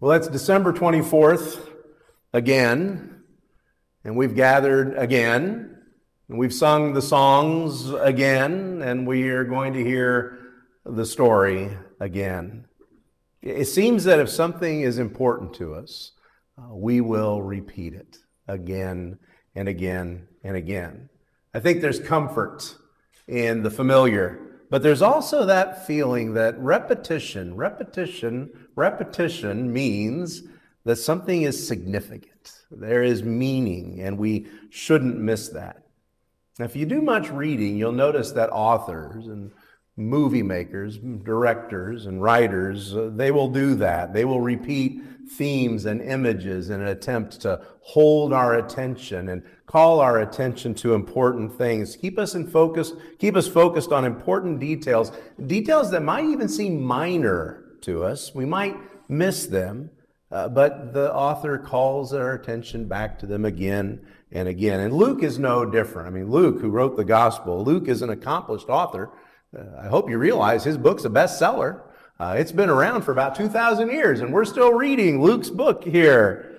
[0.00, 1.58] Well, it's December 24th
[2.32, 3.24] again,
[4.04, 5.76] and we've gathered again,
[6.28, 10.38] and we've sung the songs again, and we are going to hear
[10.86, 12.66] the story again.
[13.42, 16.12] It seems that if something is important to us,
[16.56, 19.18] uh, we will repeat it again
[19.56, 21.08] and again and again.
[21.52, 22.76] I think there's comfort
[23.26, 30.42] in the familiar but there's also that feeling that repetition, repetition, repetition means
[30.84, 32.52] that something is significant.
[32.70, 35.84] There is meaning, and we shouldn't miss that.
[36.58, 39.52] Now, if you do much reading, you'll notice that authors and
[39.98, 44.14] movie makers, directors, and writers, uh, they will do that.
[44.14, 50.00] They will repeat themes and images in an attempt to hold our attention and call
[50.00, 51.96] our attention to important things.
[51.96, 55.12] Keep us in focus, keep us focused on important details,
[55.46, 58.34] details that might even seem minor to us.
[58.34, 58.76] We might
[59.08, 59.90] miss them,
[60.30, 64.80] uh, but the author calls our attention back to them again and again.
[64.80, 66.08] And Luke is no different.
[66.08, 69.10] I mean, Luke, who wrote the gospel, Luke is an accomplished author.
[69.56, 71.82] Uh, I hope you realize his book's a bestseller.
[72.20, 76.56] Uh, it's been around for about 2,000 years, and we're still reading Luke's book here.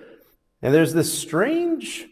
[0.62, 2.08] And there's this strange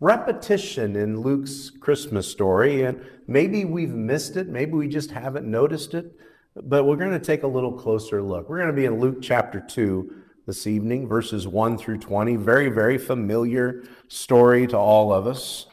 [0.00, 5.94] repetition in Luke's Christmas story, and maybe we've missed it, maybe we just haven't noticed
[5.94, 6.12] it,
[6.56, 8.48] but we're going to take a little closer look.
[8.48, 12.36] We're going to be in Luke chapter 2 this evening, verses 1 through 20.
[12.36, 15.66] Very, very familiar story to all of us.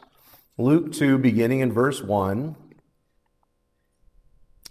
[0.58, 2.56] Luke 2, beginning in verse 1.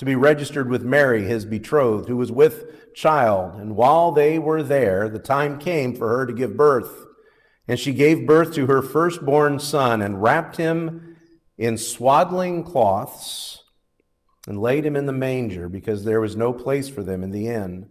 [0.00, 3.60] to be registered with Mary, his betrothed, who was with child.
[3.60, 7.04] And while they were there, the time came for her to give birth.
[7.68, 11.18] And she gave birth to her firstborn son and wrapped him
[11.58, 13.62] in swaddling cloths
[14.48, 17.48] and laid him in the manger because there was no place for them in the
[17.48, 17.90] inn.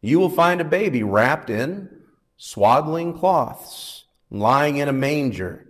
[0.00, 1.88] you will find a baby wrapped in
[2.36, 5.66] swaddling cloths, lying in a manger.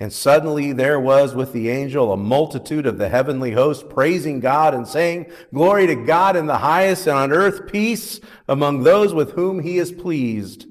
[0.00, 4.74] And suddenly there was with the angel a multitude of the heavenly host praising God
[4.74, 9.32] and saying, Glory to God in the highest and on earth peace among those with
[9.32, 10.66] whom he is pleased.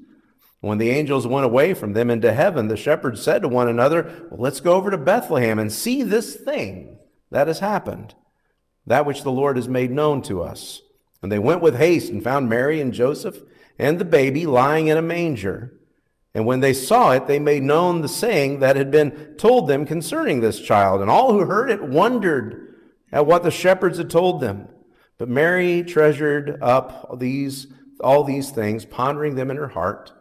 [0.60, 4.26] When the angels went away from them into heaven, the shepherds said to one another,
[4.30, 6.98] well, Let's go over to Bethlehem and see this thing
[7.30, 8.14] that has happened,
[8.86, 10.82] that which the Lord has made known to us.
[11.22, 13.42] And they went with haste and found Mary and Joseph
[13.78, 15.74] and the baby lying in a manger.
[16.34, 19.84] And when they saw it, they made known the saying that had been told them
[19.86, 21.00] concerning this child.
[21.00, 22.76] And all who heard it wondered
[23.10, 24.68] at what the shepherds had told them.
[25.16, 27.66] But Mary treasured up these,
[28.00, 30.12] all these things, pondering them in her heart.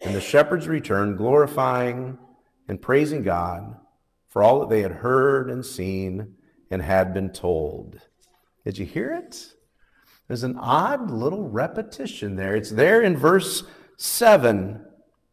[0.00, 2.18] And the shepherds returned, glorifying
[2.68, 3.76] and praising God
[4.28, 6.34] for all that they had heard and seen
[6.70, 8.00] and had been told.
[8.64, 9.53] Did you hear it?
[10.28, 12.56] There's an odd little repetition there.
[12.56, 13.64] It's there in verse
[13.98, 14.84] 7.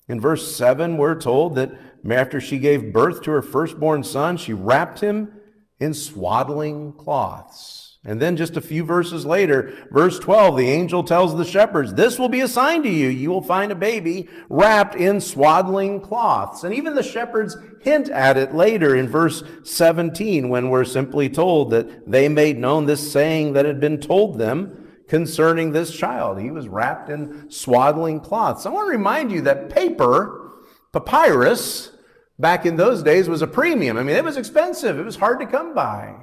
[0.10, 1.72] In verse 7, we're told that
[2.10, 5.32] after she gave birth to her firstborn son, she wrapped him
[5.80, 8.00] in swaddling cloths.
[8.04, 12.18] And then just a few verses later, verse 12, the angel tells the shepherds, This
[12.18, 13.08] will be a sign to you.
[13.08, 16.64] You will find a baby wrapped in swaddling cloths.
[16.64, 21.70] And even the shepherds hint at it later in verse 17 when we're simply told
[21.70, 24.81] that they made known this saying that had been told them
[25.12, 26.40] concerning this child.
[26.40, 28.66] He was wrapped in swaddling cloths.
[28.66, 30.54] I want to remind you that paper,
[30.94, 31.92] papyrus,
[32.40, 33.98] back in those days was a premium.
[33.98, 34.98] I mean, it was expensive.
[34.98, 36.16] It was hard to come by.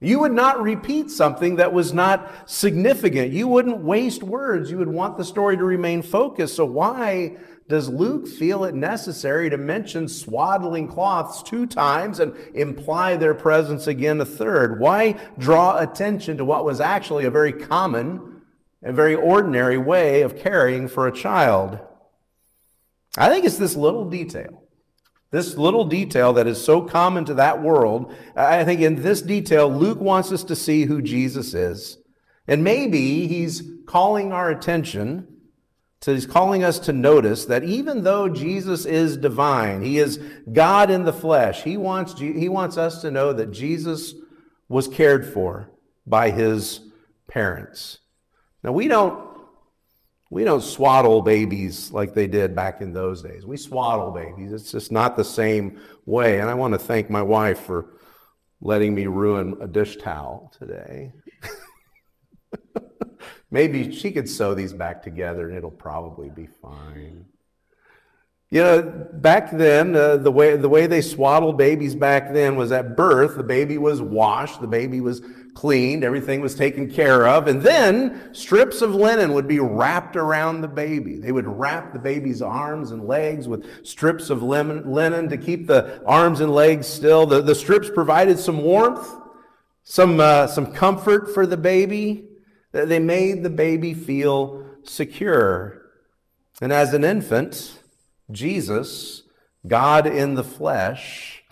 [0.00, 3.32] You would not repeat something that was not significant.
[3.32, 4.68] You wouldn't waste words.
[4.68, 6.56] You would want the story to remain focused.
[6.56, 7.36] So why
[7.68, 13.86] does Luke feel it necessary to mention swaddling cloths two times and imply their presence
[13.86, 14.78] again a third?
[14.78, 18.42] Why draw attention to what was actually a very common
[18.82, 21.78] and very ordinary way of caring for a child?
[23.16, 24.62] I think it's this little detail
[25.30, 29.68] This little detail that is so common to that world, I think in this detail,
[29.68, 31.98] Luke wants us to see who Jesus is.
[32.46, 35.33] And maybe he's calling our attention
[36.04, 40.20] so he's calling us to notice that even though Jesus is divine, he is
[40.52, 44.12] God in the flesh, he wants, he wants us to know that Jesus
[44.68, 45.70] was cared for
[46.06, 46.80] by his
[47.26, 48.00] parents.
[48.62, 49.18] Now we don't
[50.28, 53.46] we don't swaddle babies like they did back in those days.
[53.46, 54.52] We swaddle babies.
[54.52, 56.38] It's just not the same way.
[56.38, 57.94] And I want to thank my wife for
[58.60, 61.14] letting me ruin a dish towel today.
[63.54, 67.24] Maybe she could sew these back together and it'll probably be fine.
[68.50, 72.72] You know, back then, uh, the way the way they swaddled babies back then was
[72.72, 73.36] at birth.
[73.36, 75.22] The baby was washed, the baby was
[75.54, 80.60] cleaned, everything was taken care of, and then strips of linen would be wrapped around
[80.60, 81.18] the baby.
[81.18, 86.04] They would wrap the baby's arms and legs with strips of linen to keep the
[86.04, 87.24] arms and legs still.
[87.24, 89.08] The, the strips provided some warmth,
[89.84, 92.30] some uh, some comfort for the baby.
[92.74, 95.80] They made the baby feel secure.
[96.60, 97.78] And as an infant,
[98.32, 99.22] Jesus,
[99.64, 101.44] God in the flesh,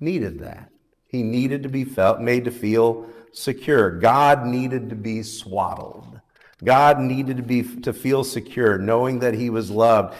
[0.00, 0.70] needed that.
[1.08, 3.90] He needed to be felt, made to feel secure.
[3.90, 6.20] God needed to be swaddled.
[6.64, 10.14] God needed to be to feel secure, knowing that he was loved.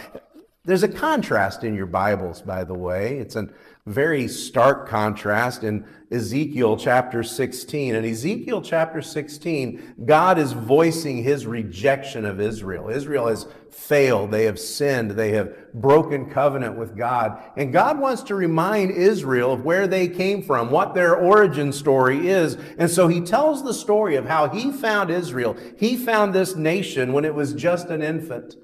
[0.66, 3.18] There's a contrast in your Bibles, by the way.
[3.18, 3.48] It's a
[3.86, 7.94] very stark contrast in Ezekiel chapter 16.
[7.94, 12.88] In Ezekiel chapter 16, God is voicing his rejection of Israel.
[12.88, 14.32] Israel has failed.
[14.32, 15.12] They have sinned.
[15.12, 17.40] They have broken covenant with God.
[17.56, 22.28] And God wants to remind Israel of where they came from, what their origin story
[22.28, 22.56] is.
[22.78, 25.56] And so he tells the story of how he found Israel.
[25.78, 28.56] He found this nation when it was just an infant.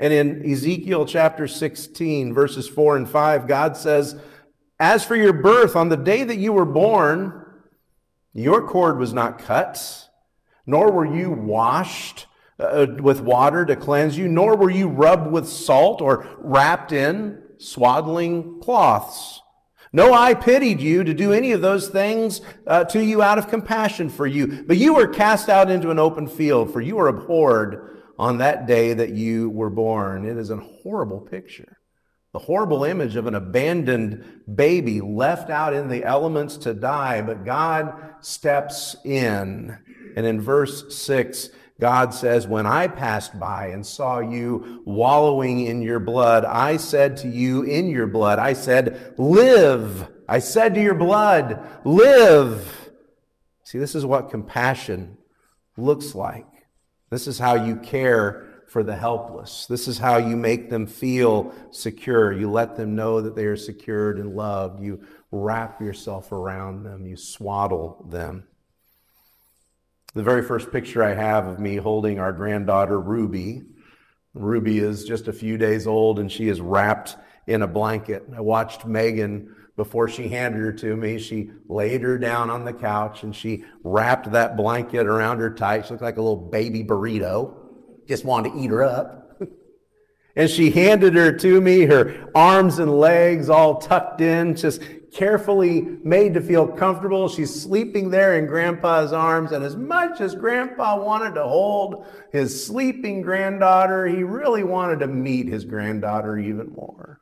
[0.00, 4.16] And in Ezekiel chapter 16, verses 4 and 5, God says,
[4.80, 7.44] As for your birth, on the day that you were born,
[8.32, 10.08] your cord was not cut,
[10.66, 12.26] nor were you washed
[12.58, 17.40] uh, with water to cleanse you, nor were you rubbed with salt or wrapped in
[17.58, 19.40] swaddling cloths.
[19.92, 23.48] No, I pitied you to do any of those things uh, to you out of
[23.48, 24.64] compassion for you.
[24.66, 28.66] But you were cast out into an open field, for you were abhorred on that
[28.66, 30.26] day that you were born.
[30.26, 31.73] It is a horrible picture.
[32.34, 37.44] The horrible image of an abandoned baby left out in the elements to die, but
[37.44, 39.78] God steps in.
[40.16, 45.80] And in verse 6, God says, When I passed by and saw you wallowing in
[45.80, 50.08] your blood, I said to you in your blood, I said, Live.
[50.28, 52.90] I said to your blood, Live.
[53.62, 55.18] See, this is what compassion
[55.76, 56.46] looks like.
[57.10, 59.66] This is how you care for the helpless.
[59.66, 62.32] This is how you make them feel secure.
[62.32, 64.82] You let them know that they are secured and loved.
[64.82, 67.06] You wrap yourself around them.
[67.06, 68.44] You swaddle them.
[70.14, 73.62] The very first picture I have of me holding our granddaughter, Ruby.
[74.32, 77.16] Ruby is just a few days old and she is wrapped
[77.46, 78.24] in a blanket.
[78.34, 82.72] I watched Megan before she handed her to me, she laid her down on the
[82.72, 85.86] couch and she wrapped that blanket around her tight.
[85.86, 87.56] She looked like a little baby burrito.
[88.06, 89.40] Just wanted to eat her up.
[90.36, 94.82] and she handed her to me, her arms and legs all tucked in, just
[95.14, 97.28] carefully made to feel comfortable.
[97.28, 99.52] She's sleeping there in grandpa's arms.
[99.52, 105.06] And as much as grandpa wanted to hold his sleeping granddaughter, he really wanted to
[105.06, 107.20] meet his granddaughter even more.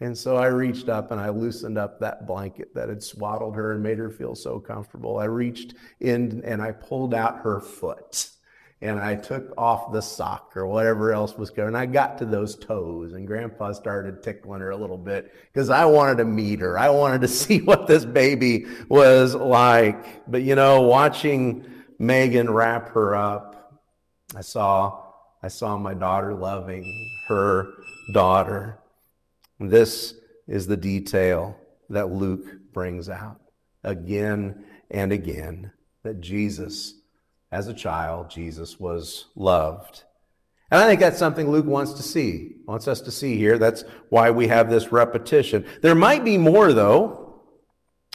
[0.00, 3.72] And so I reached up and I loosened up that blanket that had swaddled her
[3.72, 5.18] and made her feel so comfortable.
[5.18, 8.30] I reached in and I pulled out her foot
[8.82, 11.76] and I took off the sock or whatever else was going.
[11.76, 15.84] I got to those toes and grandpa started tickling her a little bit because I
[15.84, 16.76] wanted to meet her.
[16.76, 20.28] I wanted to see what this baby was like.
[20.28, 21.64] But you know, watching
[22.00, 23.80] Megan wrap her up,
[24.34, 25.00] I saw
[25.44, 27.68] I saw my daughter loving her
[28.12, 28.78] daughter.
[29.60, 30.14] This
[30.48, 31.56] is the detail
[31.88, 33.40] that Luke brings out
[33.84, 35.70] again and again
[36.02, 36.94] that Jesus,
[37.52, 40.02] as a child, Jesus was loved.
[40.70, 43.58] And I think that's something Luke wants to see, wants us to see here.
[43.58, 45.66] That's why we have this repetition.
[45.82, 47.42] There might be more, though,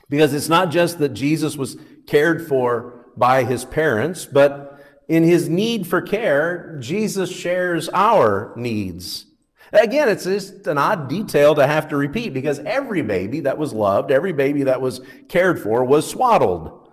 [0.09, 1.77] because it's not just that Jesus was
[2.07, 9.27] cared for by his parents, but in his need for care, Jesus shares our needs
[9.73, 13.73] Again, it's just an odd detail to have to repeat because every baby that was
[13.73, 16.86] loved, every baby that was cared for was swaddled.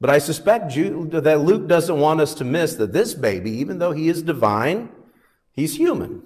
[0.00, 3.92] But I suspect that Luke doesn't want us to miss that this baby, even though
[3.92, 4.90] he is divine,
[5.52, 6.22] he's human.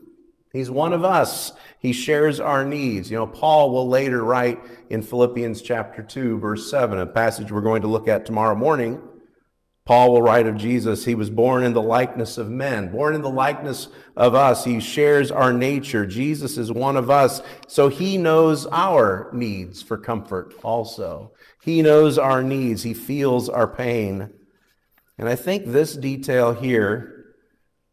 [0.53, 1.53] He's one of us.
[1.79, 3.11] He shares our needs.
[3.11, 4.59] You know, Paul will later write
[4.89, 9.01] in Philippians chapter 2, verse 7, a passage we're going to look at tomorrow morning.
[9.87, 13.23] Paul will write of Jesus, he was born in the likeness of men, born in
[13.23, 14.65] the likeness of us.
[14.65, 16.07] He shares our nature.
[16.07, 21.33] Jesus is one of us, so he knows our needs for comfort also.
[21.63, 22.83] He knows our needs.
[22.83, 24.31] He feels our pain.
[25.19, 27.35] And I think this detail here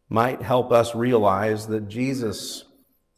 [0.08, 2.64] might help us realize that Jesus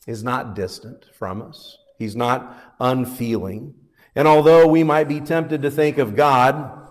[0.06, 1.78] is not distant from us.
[1.98, 3.74] He's not unfeeling.
[4.16, 6.88] And although we might be tempted to think of God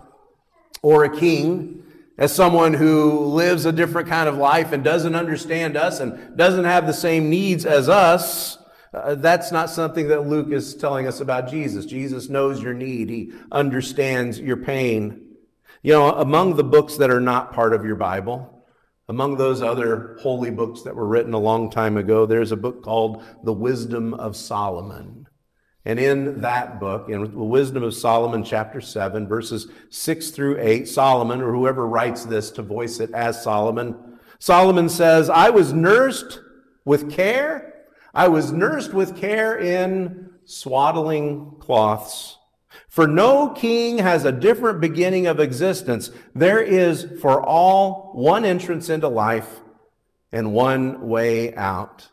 [0.81, 1.83] or a king
[2.17, 6.65] as someone who lives a different kind of life and doesn't understand us and doesn't
[6.65, 8.58] have the same needs as us,
[8.93, 11.85] uh, that's not something that Luke is telling us about Jesus.
[11.85, 13.09] Jesus knows your need.
[13.09, 15.25] He understands your pain.
[15.83, 18.65] You know, among the books that are not part of your Bible,
[19.07, 22.83] among those other holy books that were written a long time ago, there's a book
[22.83, 25.27] called The Wisdom of Solomon.
[25.85, 30.87] And in that book, in the Wisdom of Solomon, chapter 7, verses 6 through 8,
[30.87, 36.41] Solomon, or whoever writes this to voice it as Solomon, Solomon says, I was nursed
[36.85, 37.68] with care.
[38.13, 42.39] I was nursed with care in swaddling cloths
[42.87, 46.11] for no king has a different beginning of existence.
[46.33, 49.61] There is for all one entrance into life
[50.31, 52.09] and one way out.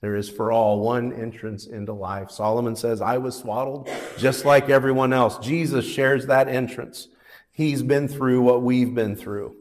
[0.00, 2.30] There is for all one entrance into life.
[2.30, 3.88] Solomon says, I was swaddled
[4.18, 5.38] just like everyone else.
[5.38, 7.08] Jesus shares that entrance.
[7.50, 9.56] He's been through what we've been through.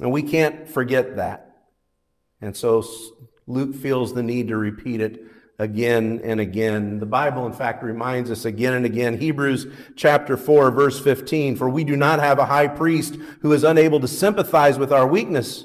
[0.00, 1.56] And we can't forget that.
[2.40, 2.84] And so
[3.48, 5.24] Luke feels the need to repeat it
[5.58, 7.00] again and again.
[7.00, 9.18] The Bible, in fact, reminds us again and again.
[9.18, 13.64] Hebrews chapter 4, verse 15 For we do not have a high priest who is
[13.64, 15.64] unable to sympathize with our weakness,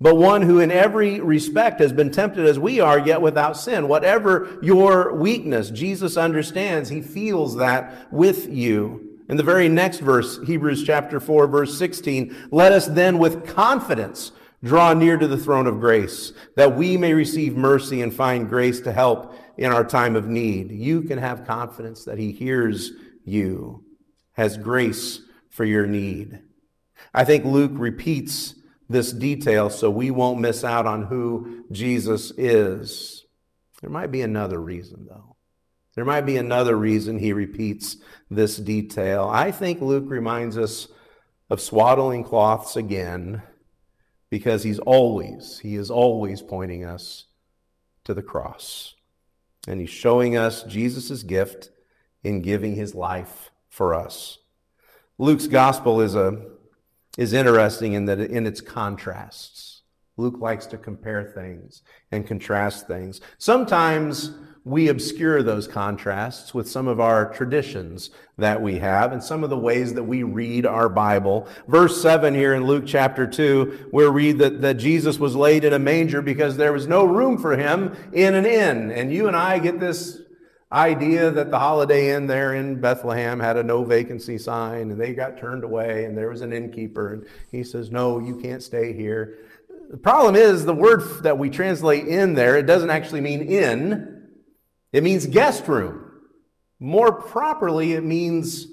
[0.00, 3.88] but one who in every respect has been tempted as we are, yet without sin.
[3.88, 6.88] Whatever your weakness, Jesus understands.
[6.88, 9.18] He feels that with you.
[9.28, 14.30] In the very next verse, Hebrews chapter 4, verse 16, let us then with confidence
[14.64, 18.80] Draw near to the throne of grace that we may receive mercy and find grace
[18.80, 20.70] to help in our time of need.
[20.70, 22.90] You can have confidence that He hears
[23.24, 23.84] you,
[24.32, 26.40] has grace for your need.
[27.12, 28.54] I think Luke repeats
[28.88, 33.26] this detail so we won't miss out on who Jesus is.
[33.82, 35.36] There might be another reason, though.
[35.94, 37.98] There might be another reason he repeats
[38.30, 39.28] this detail.
[39.30, 40.88] I think Luke reminds us
[41.50, 43.42] of swaddling cloths again
[44.34, 47.26] because he's always, he is always pointing us
[48.02, 48.96] to the cross.
[49.68, 51.70] And he's showing us Jesus' gift
[52.24, 54.38] in giving his life for us.
[55.18, 56.46] Luke's gospel is, a,
[57.16, 59.82] is interesting in that in its contrasts.
[60.16, 63.20] Luke likes to compare things and contrast things.
[63.38, 64.32] Sometimes
[64.64, 69.50] we obscure those contrasts with some of our traditions that we have and some of
[69.50, 71.46] the ways that we read our Bible.
[71.68, 75.74] Verse 7 here in Luke chapter 2, we read that, that Jesus was laid in
[75.74, 78.90] a manger because there was no room for him in an inn.
[78.90, 80.22] And you and I get this
[80.72, 85.12] idea that the Holiday Inn there in Bethlehem had a no vacancy sign and they
[85.12, 88.94] got turned away and there was an innkeeper and he says, No, you can't stay
[88.94, 89.38] here.
[89.90, 94.13] The problem is the word that we translate in there, it doesn't actually mean inn.
[94.94, 96.08] It means guest room.
[96.78, 98.68] More properly, it means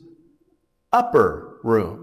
[0.93, 2.00] upper room.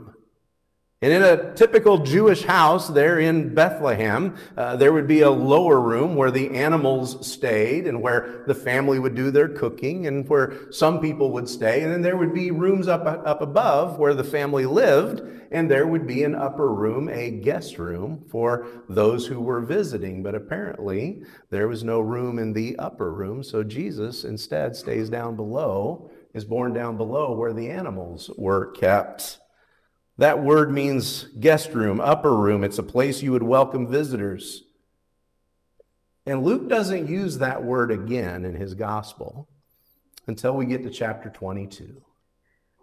[1.00, 5.81] And in a typical Jewish house there in Bethlehem, uh, there would be a lower
[5.81, 10.73] room where the animals stayed and where the family would do their cooking and where
[10.73, 11.83] some people would stay.
[11.83, 15.23] And then there would be rooms up, up above where the family lived.
[15.52, 20.25] And there would be an upper room, a guest room for those who were visiting.
[20.25, 23.45] But apparently there was no room in the upper room.
[23.45, 29.38] So Jesus instead stays down below, is born down below where the animals were kept.
[30.19, 32.65] That word means guest room, upper room.
[32.65, 34.65] It's a place you would welcome visitors.
[36.27, 39.49] And Luke doesn't use that word again in his gospel
[40.27, 42.03] until we get to chapter 22.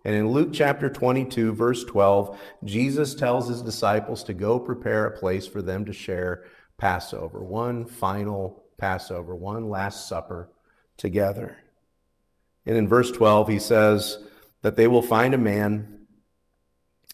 [0.06, 5.18] And in Luke chapter 22, verse 12, Jesus tells his disciples to go prepare a
[5.18, 6.46] place for them to share
[6.78, 10.50] Passover, one final Passover, one last supper
[10.96, 11.58] together.
[12.66, 14.20] And in verse 12, he says
[14.62, 16.05] that they will find a man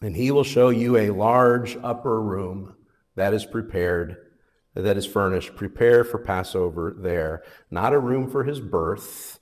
[0.01, 2.75] and he will show you a large upper room
[3.15, 4.17] that is prepared,
[4.74, 5.55] that is furnished.
[5.55, 7.43] Prepare for Passover there.
[7.70, 9.39] Not a room for his birth,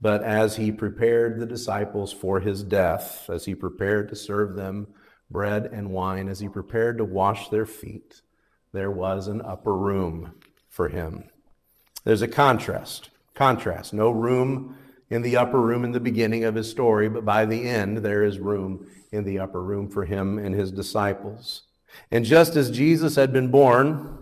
[0.00, 4.88] but as he prepared the disciples for his death, as he prepared to serve them
[5.30, 8.22] bread and wine, as he prepared to wash their feet,
[8.72, 10.34] there was an upper room
[10.68, 11.24] for him.
[12.04, 13.10] There's a contrast.
[13.34, 13.92] Contrast.
[13.92, 14.76] No room
[15.10, 18.24] in the upper room in the beginning of his story, but by the end, there
[18.24, 21.62] is room in the upper room for him and his disciples.
[22.10, 24.18] And just as Jesus had been born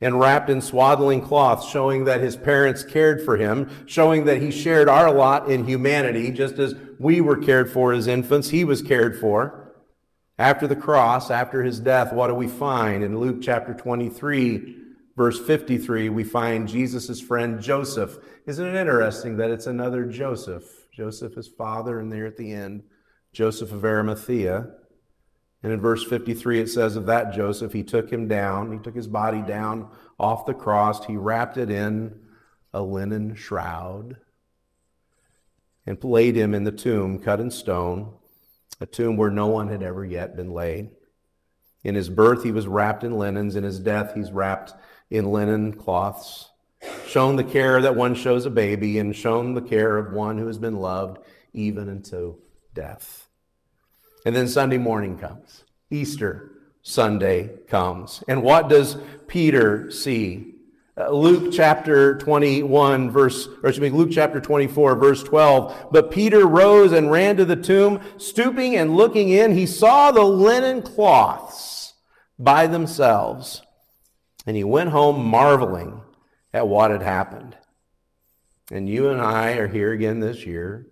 [0.00, 4.50] and wrapped in swaddling cloths, showing that his parents cared for him, showing that he
[4.50, 8.82] shared our lot in humanity, just as we were cared for as infants, he was
[8.82, 9.72] cared for.
[10.38, 13.02] After the cross, after his death, what do we find?
[13.02, 14.75] In Luke chapter 23,
[15.16, 18.18] verse 53, we find Jesus' friend Joseph.
[18.46, 20.86] Isn't it interesting that it's another Joseph?
[20.92, 22.82] Joseph, his father, and there at the end,
[23.32, 24.68] Joseph of Arimathea.
[25.62, 28.94] And in verse 53, it says of that Joseph, he took him down, he took
[28.94, 32.20] his body down off the cross, he wrapped it in
[32.72, 34.16] a linen shroud,
[35.86, 38.12] and laid him in the tomb cut in stone
[38.80, 40.90] a tomb where no one had ever yet been laid.
[41.84, 43.56] In his birth, he was wrapped in linens.
[43.56, 44.74] In his death, he's wrapped
[45.10, 46.50] in linen cloths,
[47.06, 50.46] shown the care that one shows a baby, and shown the care of one who
[50.46, 51.18] has been loved
[51.52, 52.36] even unto
[52.74, 53.28] death.
[54.24, 56.50] And then Sunday morning comes, Easter
[56.82, 58.22] Sunday comes.
[58.28, 58.96] And what does
[59.26, 60.54] Peter see?
[60.96, 65.88] Uh, Luke chapter 21 verse, or excuse me, Luke chapter 24 verse 12.
[65.90, 70.22] But Peter rose and ran to the tomb, stooping and looking in, he saw the
[70.22, 71.94] linen cloths
[72.38, 73.62] by themselves.
[74.46, 76.00] And he went home marveling
[76.54, 77.56] at what had happened.
[78.70, 80.86] And you and I are here again this year,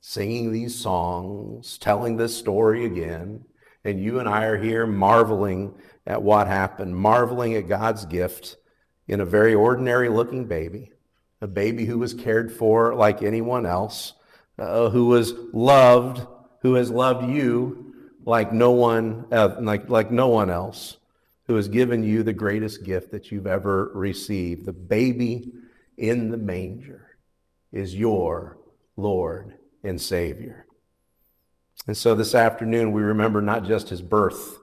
[0.00, 3.44] singing these songs, telling this story again.
[3.84, 5.74] And you and I are here marveling
[6.06, 8.56] at what happened, marveling at God's gift
[9.08, 10.92] in a very ordinary looking baby,
[11.40, 14.14] a baby who was cared for like anyone else,
[14.58, 16.26] uh, who was loved,
[16.62, 20.96] who has loved you like no one, uh, like, like no one else,
[21.50, 24.64] who has given you the greatest gift that you've ever received.
[24.64, 25.50] The baby
[25.98, 27.08] in the manger
[27.72, 28.56] is your
[28.96, 30.64] Lord and Savior.
[31.88, 34.58] And so this afternoon, we remember not just his birth,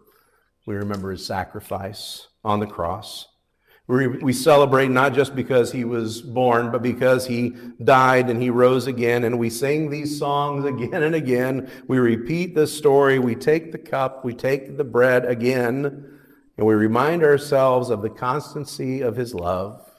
[0.65, 3.27] we remember his sacrifice on the cross.
[3.87, 8.87] We, celebrate not just because he was born, but because he died and he rose
[8.87, 9.25] again.
[9.25, 11.69] And we sing these songs again and again.
[11.89, 13.19] We repeat this story.
[13.19, 16.16] We take the cup, we take the bread again,
[16.57, 19.89] and we remind ourselves of the constancy of his love,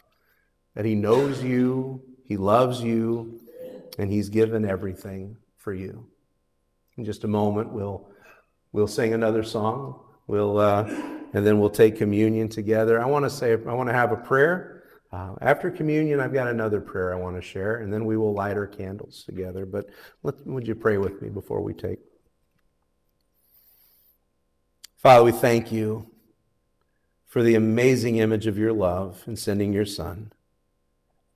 [0.74, 3.40] that he knows you, he loves you,
[3.98, 6.06] and he's given everything for you.
[6.96, 8.08] In just a moment, we'll,
[8.72, 10.00] we'll sing another song.
[10.26, 10.58] We'll.
[10.58, 13.00] Uh, and then we'll take communion together.
[13.00, 14.84] I want to say, I want to have a prayer.
[15.10, 18.34] Uh, after communion, I've got another prayer I want to share, and then we will
[18.34, 19.64] light our candles together.
[19.64, 19.86] But
[20.22, 21.98] let, would you pray with me before we take?
[24.98, 26.10] Father, we thank you
[27.28, 30.32] for the amazing image of your love in sending your Son.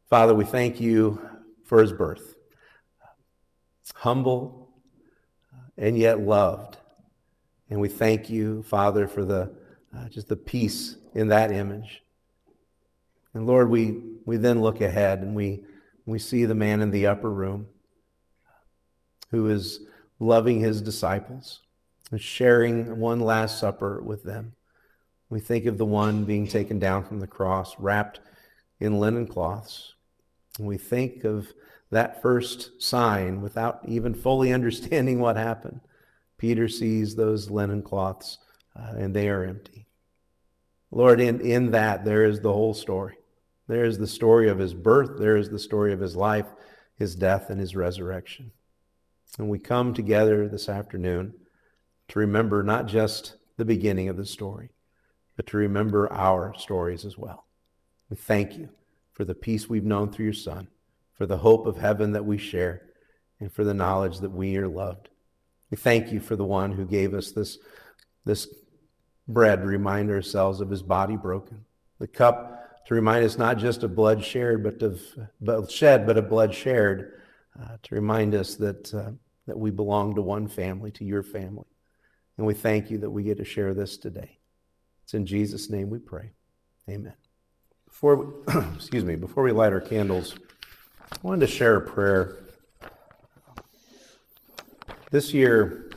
[0.09, 1.21] Father, we thank you
[1.65, 2.35] for his birth.
[3.95, 4.71] Humble
[5.77, 6.79] and yet loved.
[7.71, 9.55] And we thank you, Father, for the
[9.95, 12.03] uh, just the peace in that image.
[13.35, 15.65] And Lord, we, we then look ahead and we,
[16.07, 17.67] we see the man in the upper room
[19.31, 19.81] who is
[20.19, 21.61] loving his disciples
[22.11, 24.55] and sharing one last supper with them.
[25.33, 28.21] We think of the one being taken down from the cross, wrapped
[28.81, 29.95] in linen cloths.
[30.59, 31.55] And we think of
[31.91, 35.81] that first sign without even fully understanding what happened.
[36.37, 38.37] Peter sees those linen cloths
[38.79, 39.87] uh, and they are empty.
[40.91, 43.15] Lord, in, in that, there is the whole story.
[43.69, 46.49] There is the story of his birth, there is the story of his life,
[46.99, 48.53] his death, and his resurrection.
[49.39, 51.33] And we come together this afternoon
[52.09, 54.73] to remember not just the beginning of the story,
[55.43, 57.47] but to remember our stories as well.
[58.09, 58.69] We thank you
[59.11, 60.69] for the peace we've known through your Son,
[61.15, 62.83] for the hope of heaven that we share,
[63.41, 65.09] and for the knowledge that we are loved.
[65.69, 67.59] We thank you for the one who gave us this
[68.25, 68.47] this
[69.27, 71.65] bread to remind ourselves of his body broken,
[71.99, 75.03] the cup to remind us not just of blood shared, but of
[75.41, 77.21] but shed, but of blood shared,
[77.61, 79.11] uh, to remind us that uh,
[79.49, 81.67] that we belong to one family, to your family,
[82.39, 84.39] and we thank you that we get to share this today.
[85.03, 86.31] It's in Jesus' name we pray,
[86.89, 87.15] Amen.
[87.87, 90.35] Before we, excuse me, before we light our candles,
[91.11, 92.39] I wanted to share a prayer.
[95.11, 95.91] This year,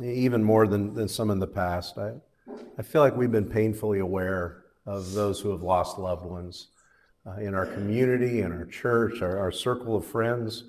[0.00, 1.98] even more than, than some in the past.
[1.98, 2.14] I,
[2.78, 6.68] I feel like we've been painfully aware of those who have lost loved ones
[7.26, 10.64] uh, in our community, in our church, our, our circle of friends.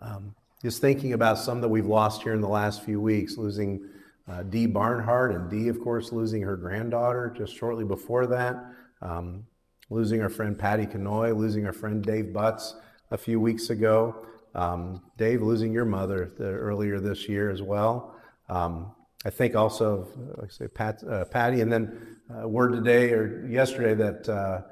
[0.00, 3.86] Um, just thinking about some that we've lost here in the last few weeks, losing
[4.28, 8.56] uh, Dee Barnhart, and Dee, of course, losing her granddaughter just shortly before that.
[9.02, 9.44] Um,
[9.90, 12.74] losing our friend Patty Canoy, losing our friend Dave Butts
[13.10, 14.26] a few weeks ago.
[14.54, 18.14] Um, Dave, losing your mother the, earlier this year as well.
[18.48, 18.92] Um,
[19.26, 23.46] I think also, like I say, Pat, uh, Patty, and then uh, word today or
[23.46, 24.62] yesterday that uh,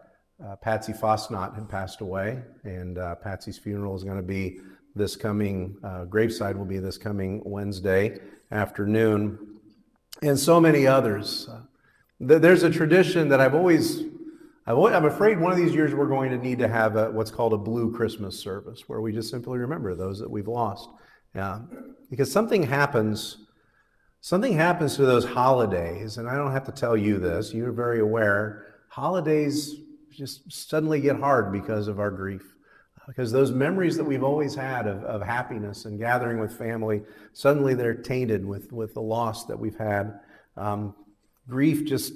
[0.45, 4.61] uh Patsy Fosnot had passed away, and uh, Patsy's funeral is going to be
[4.95, 8.19] this coming, uh, graveside will be this coming Wednesday
[8.53, 9.39] afternoon,
[10.23, 11.49] and so many others.
[11.49, 11.63] Uh,
[12.21, 14.05] there's a tradition that I've always
[14.65, 17.53] I'm afraid one of these years we're going to need to have a, what's called
[17.53, 20.89] a blue Christmas service, where we just simply remember those that we've lost.
[21.35, 21.61] Yeah,
[22.11, 23.39] because something happens,
[24.21, 27.53] something happens to those holidays, and I don't have to tell you this.
[27.53, 28.67] You're very aware.
[28.89, 29.75] Holidays
[30.11, 32.55] just suddenly get hard because of our grief,
[33.13, 37.03] because those memories that we've always had of, of happiness and gathering with family,
[37.35, 40.19] suddenly they're tainted with with the loss that we've had.
[40.57, 40.95] Um,
[41.47, 42.15] grief just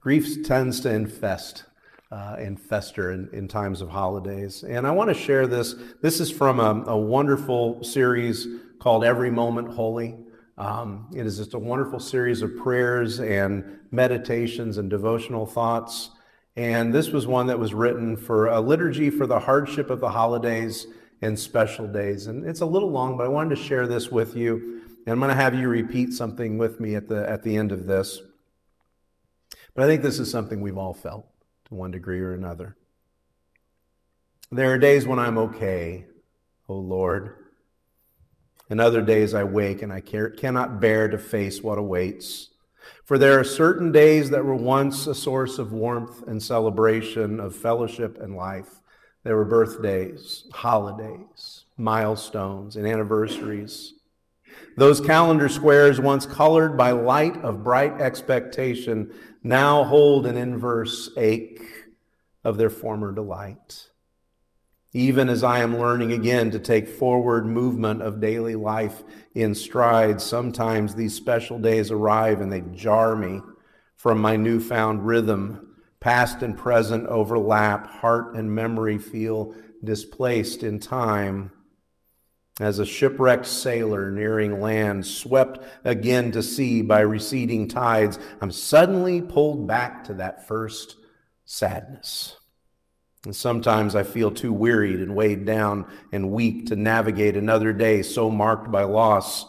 [0.00, 1.64] grief tends to infest
[2.12, 4.62] uh, and fester in, in, times of holidays.
[4.62, 5.74] And I want to share this.
[6.02, 8.46] This is from a, a wonderful series
[8.78, 10.16] called Every Moment Holy.
[10.56, 16.10] Um, it is just a wonderful series of prayers and meditations and devotional thoughts.
[16.58, 20.10] And this was one that was written for a liturgy for the hardship of the
[20.10, 20.88] holidays
[21.22, 22.26] and special days.
[22.26, 24.82] And it's a little long, but I wanted to share this with you.
[25.06, 27.70] And I'm going to have you repeat something with me at the, at the end
[27.70, 28.20] of this.
[29.76, 31.28] But I think this is something we've all felt
[31.66, 32.76] to one degree or another.
[34.50, 36.06] There are days when I'm okay,
[36.68, 37.36] O oh Lord.
[38.68, 42.48] And other days I wake and I cannot bear to face what awaits.
[43.04, 47.56] For there are certain days that were once a source of warmth and celebration, of
[47.56, 48.80] fellowship and life.
[49.24, 53.94] There were birthdays, holidays, milestones, and anniversaries.
[54.76, 61.60] Those calendar squares, once colored by light of bright expectation, now hold an inverse ache
[62.44, 63.88] of their former delight.
[64.94, 69.02] Even as I am learning again to take forward movement of daily life
[69.34, 73.40] in strides, sometimes these special days arrive and they jar me
[73.96, 75.76] from my newfound rhythm.
[76.00, 81.50] Past and present overlap, heart and memory feel displaced in time
[82.60, 89.22] as a shipwrecked sailor nearing land, swept again to sea by receding tides, I'm suddenly
[89.22, 90.96] pulled back to that first
[91.44, 92.36] sadness.
[93.24, 98.02] And sometimes I feel too wearied and weighed down and weak to navigate another day
[98.02, 99.46] so marked by loss.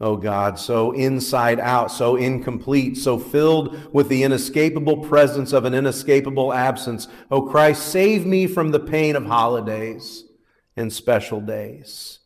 [0.00, 5.72] Oh God, so inside out, so incomplete, so filled with the inescapable presence of an
[5.72, 7.08] inescapable absence.
[7.30, 10.24] Oh Christ, save me from the pain of holidays
[10.76, 12.18] and special days.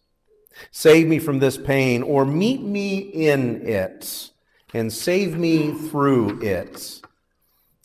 [0.72, 4.30] Save me from this pain, or meet me in it
[4.74, 7.00] and save me through it.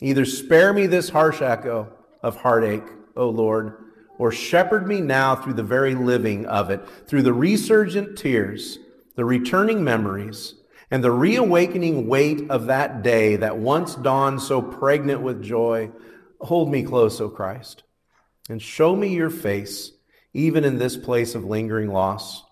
[0.02, 1.95] Either spare me this harsh echo
[2.26, 3.78] of heartache, O Lord,
[4.18, 8.80] or shepherd me now through the very living of it, through the resurgent tears,
[9.16, 10.56] the returning memories,
[10.90, 15.92] and the reawakening weight of that day that once dawned so pregnant with joy.
[16.42, 17.84] Hold me close, O Christ,
[18.50, 19.92] and show me your face,
[20.34, 22.44] even in this place of lingering loss.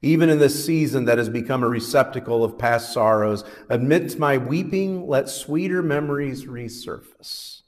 [0.00, 5.08] Even in this season that has become a receptacle of past sorrows, amidst my weeping,
[5.08, 7.61] let sweeter memories resurface.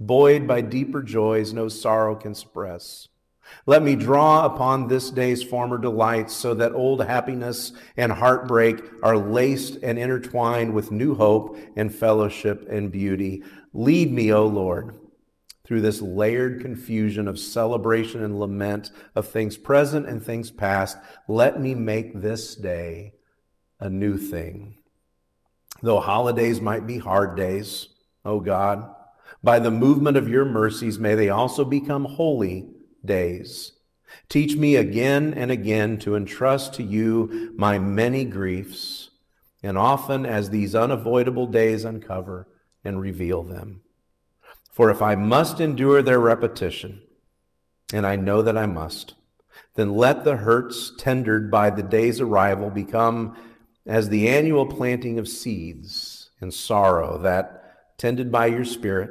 [0.00, 3.08] Buoyed by deeper joys no sorrow can suppress.
[3.66, 9.16] Let me draw upon this day's former delights so that old happiness and heartbreak are
[9.16, 13.42] laced and intertwined with new hope and fellowship and beauty.
[13.72, 14.98] Lead me, O Lord
[15.64, 21.60] through this layered confusion of celebration and lament of things present and things past, let
[21.60, 23.14] me make this day
[23.80, 24.76] a new thing.
[25.82, 27.88] Though holidays might be hard days,
[28.24, 28.94] O God,
[29.42, 32.68] by the movement of your mercies, may they also become holy
[33.04, 33.72] days.
[34.28, 39.10] Teach me again and again to entrust to you my many griefs,
[39.62, 42.48] and often as these unavoidable days uncover
[42.84, 43.82] and reveal them.
[44.70, 47.02] For if I must endure their repetition,
[47.92, 49.14] and I know that I must,
[49.74, 53.36] then let the hurts tendered by the day's arrival become
[53.86, 57.63] as the annual planting of seeds in sorrow that,
[58.04, 59.08] tended by your Spirit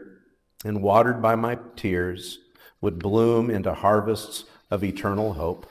[0.63, 2.37] and watered by my tears,
[2.79, 5.65] would bloom into harvests of eternal hope.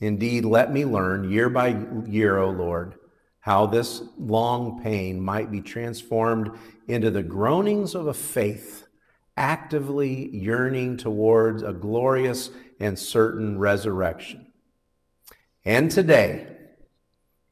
[0.00, 2.96] Indeed, let me learn year by year, O Lord,
[3.38, 6.50] how this long pain might be transformed
[6.88, 8.88] into the groanings of a faith
[9.36, 14.50] actively yearning towards a glorious and certain resurrection.
[15.64, 16.48] And today,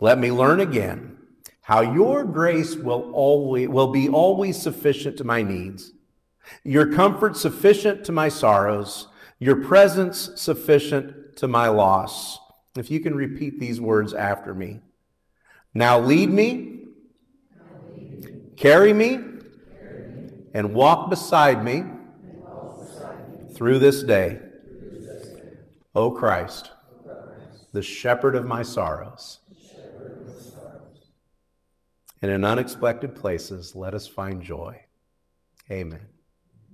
[0.00, 1.18] let me learn again
[1.64, 5.92] how your grace will always will be always sufficient to my needs,
[6.62, 12.38] Your comfort sufficient to my sorrows, your presence sufficient to my loss.
[12.76, 14.80] If you can repeat these words after me.
[15.72, 16.82] Now lead me,
[18.56, 19.20] carry me,
[20.52, 21.84] and walk beside me
[23.54, 24.38] through this day.
[25.94, 26.72] O Christ,
[27.72, 29.38] the shepherd of my sorrows.
[32.24, 34.80] And in unexpected places, let us find joy.
[35.70, 36.06] Amen.